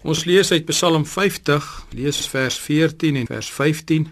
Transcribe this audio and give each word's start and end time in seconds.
Ons 0.00 0.24
lees 0.24 0.48
uit 0.52 0.64
Psalm 0.64 1.04
50, 1.04 1.66
lees 1.92 2.22
vers 2.32 2.56
14 2.58 3.18
en 3.20 3.26
vers 3.28 3.50
15. 3.52 4.06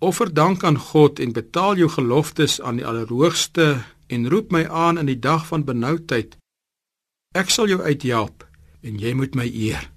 Offer 0.00 0.30
dank 0.32 0.64
aan 0.64 0.78
God 0.80 1.20
en 1.20 1.34
betaal 1.36 1.76
jou 1.76 1.88
geloftes 1.92 2.60
aan 2.60 2.78
die 2.80 2.86
Allerhoogste 2.86 3.84
en 4.08 4.28
roep 4.32 4.54
my 4.54 4.64
aan 4.64 4.98
in 4.98 5.10
die 5.10 5.18
dag 5.20 5.44
van 5.50 5.66
benoudheid. 5.68 6.38
Ek 7.36 7.52
sal 7.52 7.68
jou 7.68 7.82
uithelp 7.84 8.46
en 8.80 8.96
jy 8.96 9.12
moet 9.12 9.36
my 9.36 9.44
eer. 9.52 9.90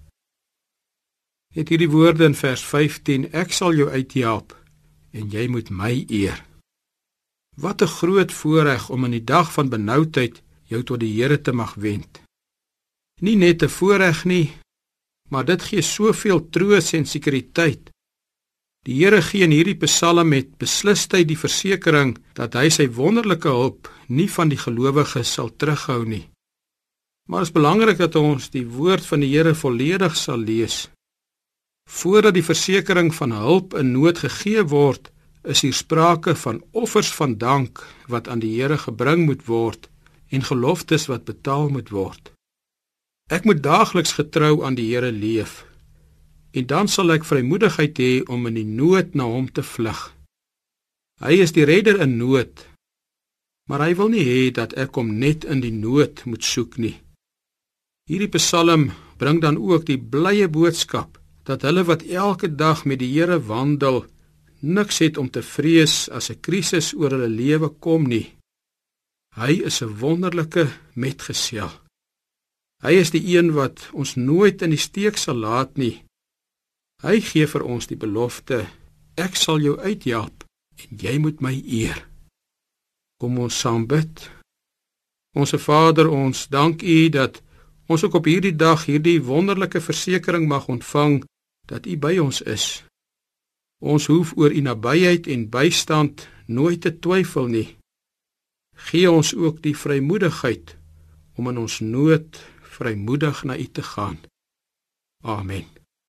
Het 1.55 1.71
hierdie 1.71 1.91
woorde 1.91 2.27
in 2.27 2.35
vers 2.35 2.63
15, 2.67 3.29
ek 3.31 3.55
sal 3.55 3.71
jou 3.77 3.87
uithelp 3.87 4.51
en 5.15 5.31
jy 5.31 5.47
moet 5.47 5.71
my 5.71 5.93
eer. 6.09 6.43
Wat 7.55 7.81
'n 7.81 7.95
groot 7.99 8.31
voorreg 8.31 8.89
om 8.89 9.05
in 9.05 9.11
die 9.11 9.23
dag 9.23 9.53
van 9.53 9.69
benoudheid 9.69 10.41
jou 10.67 10.83
tot 10.83 10.99
die 10.99 11.13
Here 11.15 11.41
te 11.41 11.51
mag 11.51 11.73
wend. 11.75 12.21
Nie 13.21 13.35
net 13.35 13.63
'n 13.63 13.69
voorreg 13.69 14.25
nie, 14.25 14.51
maar 15.31 15.47
dit 15.47 15.63
gee 15.69 15.81
soveel 15.81 16.43
troos 16.51 16.91
en 16.97 17.07
sekuriteit. 17.07 17.89
Die 18.85 18.97
Here 18.97 19.21
gee 19.21 19.45
in 19.45 19.53
hierdie 19.53 19.77
Psalm 19.85 20.31
met 20.33 20.57
beslisheid 20.59 21.27
die 21.29 21.37
versekering 21.37 22.15
dat 22.37 22.57
hy 22.57 22.67
sy 22.73 22.87
wonderlike 22.97 23.49
hulp 23.49 23.89
nie 24.09 24.27
van 24.35 24.49
die 24.49 24.59
gelowiges 24.59 25.35
sal 25.37 25.51
terughou 25.53 26.01
nie. 26.05 26.25
Maar 27.29 27.45
dit 27.45 27.51
is 27.51 27.55
belangrik 27.55 28.01
dat 28.01 28.17
ons 28.17 28.49
die 28.51 28.65
woord 28.65 29.05
van 29.05 29.21
die 29.21 29.29
Here 29.35 29.53
volledig 29.55 30.17
sal 30.17 30.41
lees. 30.41 30.89
Voordat 31.89 32.33
die 32.33 32.45
versekering 32.45 33.13
van 33.15 33.35
hulp 33.37 33.77
in 33.77 33.93
nood 33.93 34.23
gegee 34.25 34.65
word, 34.65 35.11
is 35.43 35.61
hier 35.61 35.77
sprake 35.77 36.35
van 36.35 36.61
offers 36.71 37.13
van 37.13 37.37
dank 37.37 37.81
wat 38.09 38.27
aan 38.27 38.41
die 38.41 38.53
Here 38.57 38.77
gebring 38.81 39.25
moet 39.29 39.45
word 39.45 39.87
en 40.31 40.43
geloftes 40.43 41.07
wat 41.11 41.29
betaal 41.29 41.69
moet 41.69 41.89
word. 41.93 42.33
Ek 43.31 43.45
moet 43.47 43.61
daagliks 43.63 44.17
getrou 44.19 44.65
aan 44.67 44.75
die 44.75 44.89
Here 44.91 45.11
leef. 45.11 45.63
En 46.51 46.65
dan 46.67 46.89
sal 46.91 47.13
ek 47.15 47.23
vrymoedigheid 47.23 47.99
hê 48.03 48.11
om 48.27 48.43
in 48.49 48.57
die 48.59 48.67
nood 48.67 49.15
na 49.15 49.23
hom 49.23 49.47
te 49.47 49.63
vlug. 49.63 50.01
Hy 51.23 51.37
is 51.39 51.55
die 51.55 51.63
redder 51.63 52.01
in 52.03 52.17
nood. 52.19 52.65
Maar 53.71 53.85
hy 53.87 53.93
wil 53.95 54.09
nie 54.11 54.25
hê 54.27 54.41
dat 54.51 54.75
ek 54.75 54.99
hom 54.99 55.13
net 55.21 55.47
in 55.47 55.61
die 55.63 55.71
nood 55.71 56.25
moet 56.27 56.43
soek 56.43 56.75
nie. 56.75 56.97
Hierdie 58.09 58.33
Psalm 58.35 58.89
bring 59.21 59.39
dan 59.39 59.55
ook 59.55 59.85
die 59.87 59.99
blye 60.01 60.49
boodskap 60.51 61.21
dat 61.47 61.63
hulle 61.63 61.85
wat 61.87 62.03
elke 62.03 62.49
dag 62.51 62.83
met 62.83 62.99
die 62.99 63.13
Here 63.13 63.39
wandel, 63.47 64.03
niks 64.59 64.99
het 64.99 65.17
om 65.17 65.29
te 65.31 65.41
vrees 65.41 66.09
as 66.09 66.29
'n 66.29 66.41
krisis 66.41 66.93
oor 66.93 67.15
hulle 67.15 67.31
lewe 67.31 67.69
kom 67.79 68.03
nie. 68.07 68.27
Hy 69.39 69.63
is 69.63 69.81
'n 69.81 69.97
wonderlike 70.03 70.67
metgesel. 70.95 71.80
Hy 72.81 72.95
is 72.97 73.11
die 73.13 73.21
een 73.35 73.51
wat 73.53 73.89
ons 73.93 74.15
nooit 74.17 74.61
in 74.65 74.73
die 74.73 74.81
steek 74.81 75.17
sal 75.21 75.37
laat 75.43 75.77
nie. 75.77 76.01
Hy 77.05 77.19
gee 77.21 77.45
vir 77.49 77.65
ons 77.65 77.85
die 77.89 77.97
belofte: 77.97 78.65
Ek 79.17 79.37
sal 79.37 79.61
jou 79.61 79.77
uithelp 79.77 80.45
en 80.81 80.97
jy 80.97 81.17
moet 81.21 81.41
my 81.45 81.53
eer. 81.61 81.97
Kom 83.21 83.37
ons 83.37 83.59
saam 83.59 83.85
bid. 83.85 84.29
Onse 85.37 85.59
Vader, 85.61 86.09
ons 86.09 86.47
dank 86.49 86.81
U 86.81 87.09
dat 87.13 87.41
ons 87.85 88.03
ook 88.03 88.17
op 88.17 88.25
hierdie 88.25 88.55
dag 88.55 88.87
hierdie 88.89 89.21
wonderlike 89.21 89.81
versekering 89.81 90.47
mag 90.49 90.65
ontvang 90.67 91.21
dat 91.69 91.85
U 91.85 91.97
by 91.97 92.17
ons 92.17 92.41
is. 92.41 92.81
Ons 93.81 94.05
hoef 94.05 94.35
oor 94.37 94.53
u 94.53 94.61
nabyheid 94.61 95.27
en 95.27 95.49
bystand 95.49 96.27
nooit 96.45 96.81
te 96.81 96.91
twyfel 96.99 97.47
nie. 97.49 97.67
Gee 98.89 99.09
ons 99.09 99.33
ook 99.33 99.61
die 99.65 99.73
vrymoedigheid 99.77 100.75
om 101.37 101.49
in 101.49 101.57
ons 101.57 101.79
nood 101.81 102.41
vrymoedig 102.81 103.43
na 103.43 103.57
u 103.57 103.65
te 103.65 103.83
gaan. 103.83 104.19
Amen. 105.23 105.80